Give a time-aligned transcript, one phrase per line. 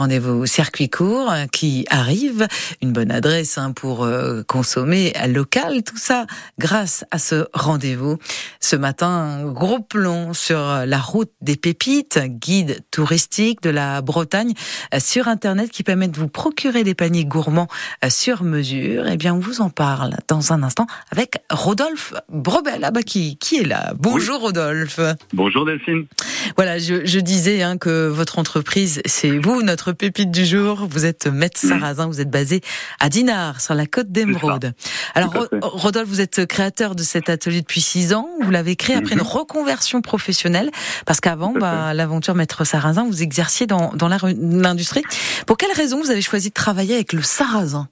[0.00, 2.46] Rendez-vous circuit court euh, qui arrive,
[2.80, 6.24] une bonne adresse hein, pour euh, consommer local, tout ça
[6.60, 8.16] grâce à ce rendez-vous.
[8.60, 14.54] Ce matin, gros plomb sur la route des pépites, guide touristique de la Bretagne
[14.94, 17.66] euh, sur internet qui permet de vous procurer des paniers gourmands
[18.08, 19.08] sur mesure.
[19.08, 23.36] Eh bien, on vous en parle dans un instant avec Rodolphe Brebel, ah bah, qui,
[23.38, 23.94] qui est là.
[23.98, 25.00] Bonjour Rodolphe.
[25.32, 26.06] Bonjour Delphine.
[26.54, 30.86] Voilà, je, je disais hein, que votre entreprise, c'est vous, notre pépite du jour.
[30.88, 32.60] Vous êtes maître sarrasin, vous êtes basé
[33.00, 34.72] à Dinard, sur la côte d'Emeraude.
[35.14, 38.28] Alors, Rodolphe, vous êtes créateur de cet atelier depuis six ans.
[38.40, 39.26] Vous l'avez créé après une mhm.
[39.26, 40.70] reconversion professionnelle,
[41.06, 45.02] parce qu'avant, bah, l'aventure maître sarrasin, vous exerciez dans, dans l'industrie.
[45.46, 47.88] Pour quelle raison vous avez choisi de travailler avec le sarrasin?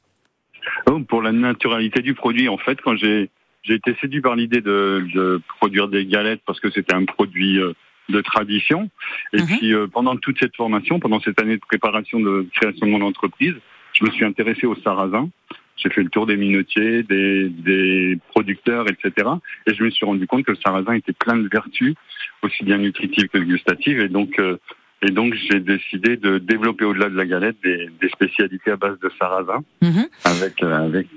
[0.87, 3.31] Oh, Pour la naturalité du produit, en fait, quand j'ai
[3.67, 7.59] j'ai été séduit par l'idée de, de, produire des galettes parce que c'était un produit
[7.59, 7.73] euh,
[8.09, 8.91] de tradition.
[9.33, 9.47] Et mhm.
[9.47, 13.03] puis euh, pendant toute cette formation, pendant cette année de préparation de création de mon
[13.03, 13.55] entreprise,
[13.93, 15.29] je me suis intéressé au sarrasin.
[15.77, 19.29] J'ai fait le tour des minotiers, des, des, producteurs, etc.
[19.67, 21.95] Et je me suis rendu compte que le sarrasin était plein de vertus,
[22.43, 24.01] aussi bien nutritives que gustatives.
[24.01, 24.57] Et donc, euh,
[25.03, 28.99] et donc j'ai décidé de développer au-delà de la galette des, des, spécialités à base
[29.01, 30.07] de sarrasin, mhm.
[30.25, 31.09] avec, euh, avec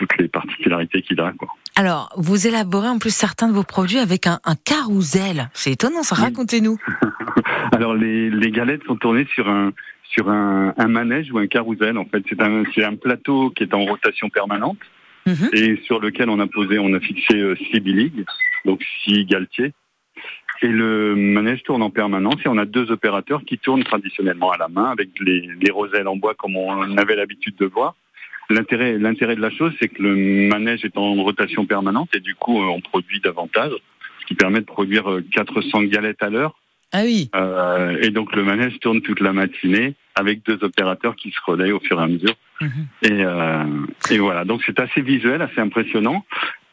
[0.00, 1.32] toutes les particularités qu'il a.
[1.32, 1.48] Quoi.
[1.76, 5.50] Alors, vous élaborez en plus certains de vos produits avec un, un carrousel.
[5.52, 6.14] C'est étonnant, ça.
[6.14, 6.78] Racontez-nous.
[7.72, 9.72] Alors, les, les, galettes sont tournées sur un
[10.04, 11.98] sur un, un manège ou un carrousel.
[11.98, 14.78] En fait, c'est un c'est un plateau qui est en rotation permanente
[15.26, 15.50] mhm.
[15.52, 18.24] et sur lequel on a posé, on a fixé euh, six biligues,
[18.64, 19.72] donc six galetiers.
[20.62, 24.58] Et le manège tourne en permanence et on a deux opérateurs qui tournent traditionnellement à
[24.58, 27.94] la main avec les, les roselles en bois comme on avait l'habitude de voir.
[28.50, 32.34] L'intérêt, l'intérêt de la chose, c'est que le manège est en rotation permanente et du
[32.34, 33.72] coup, euh, on produit davantage,
[34.20, 36.54] ce qui permet de produire 400 euh, galettes à l'heure.
[36.92, 37.30] Ah oui.
[37.34, 41.72] Euh, et donc le manège tourne toute la matinée avec deux opérateurs qui se relayent
[41.72, 42.34] au fur et à mesure.
[42.60, 42.86] Mhm.
[43.02, 43.64] Et, euh,
[44.10, 46.24] et, voilà, donc c'est assez visuel, assez impressionnant.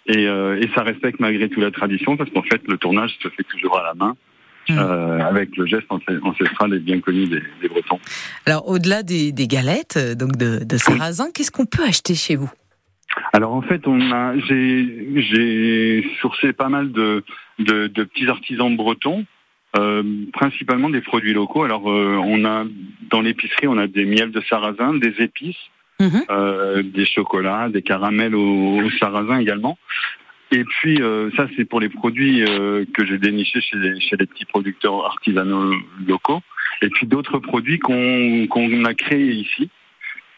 [0.08, 3.30] Et, euh, et, ça respecte malgré tout la tradition parce qu'en fait le tournage se
[3.30, 4.16] fait toujours à la main.
[4.70, 4.80] Mmh.
[4.80, 8.00] Euh, avec le geste ancestral et bien connu des, des Bretons.
[8.46, 12.36] Alors, au-delà des, des, galettes, euh, donc de, de sarrasin, qu'est-ce qu'on peut acheter chez
[12.36, 12.52] vous?
[13.34, 17.24] Alors en fait, on a, j'ai, j'ai sourcé pas mal de,
[17.60, 19.26] de, de petits artisans bretons,
[19.78, 21.64] euh, principalement des produits locaux.
[21.64, 22.66] Alors euh, on a
[23.10, 25.56] dans l'épicerie, on a des miels de sarrasin, des épices,
[26.00, 26.08] mmh.
[26.30, 29.78] euh, des chocolats, des caramels au, au sarrasin également.
[30.52, 34.16] Et puis euh, ça c'est pour les produits euh, que j'ai dénichés chez les, chez
[34.16, 35.74] les petits producteurs artisanaux
[36.08, 36.42] locaux.
[36.82, 39.70] Et puis d'autres produits qu'on qu'on a créés ici,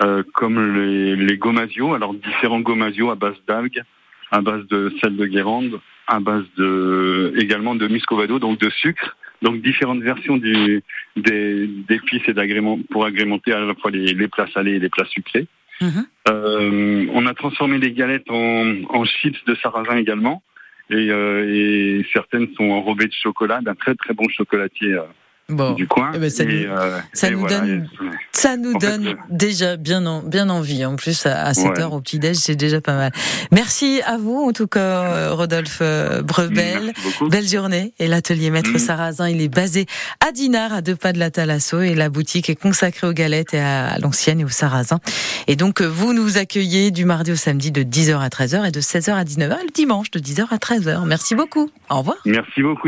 [0.03, 3.84] euh, comme les, les gomasios, alors différents gomasios à base d'algues,
[4.31, 9.16] à base de sel de Guérande, à base de également de muscovado, donc de sucre.
[9.41, 10.84] Donc différentes versions du,
[11.16, 14.90] des d'épices et d'agréments pour agrémenter à la fois les, les plats salés et les
[14.90, 15.47] plats sucrés.
[15.81, 16.06] Mhm.
[16.28, 20.44] Euh, on a transformé les galettes en, en chips de sarrasin également.
[20.90, 25.03] Et, euh, et, certaines sont enrobées de chocolat, d'un très très bon chocolatier euh,
[25.49, 25.73] bon.
[25.73, 26.11] du coin.
[26.13, 27.89] Eh ben, ça, nous, euh, ça, nous donne,
[28.31, 30.85] ça nous donne déjà bien, en, bien envie.
[30.85, 33.11] En plus, à, cette heure au petit-déj, c'est déjà pas mal.
[33.51, 36.93] Merci à vous, en tout cas, euh, Rodolphe euh, Brebel.
[37.29, 37.93] Belle journée.
[37.99, 38.79] Et l'atelier Maître mmh.
[38.79, 39.85] Sarrazin, il est basé
[40.25, 41.81] à Dinard, à deux pas de la Thalasso.
[41.81, 44.99] Et la boutique est consacrée aux galettes et à l'ancienne et au Sarrasin.
[45.47, 48.81] Et donc, vous nous accueillez du mardi au samedi de 10h à 13h et de
[48.81, 51.05] 16h à 19h et le dimanche de 10h à 13h.
[51.05, 51.69] Merci beaucoup.
[51.89, 52.17] Au revoir.
[52.25, 52.69] Merci beaucoup.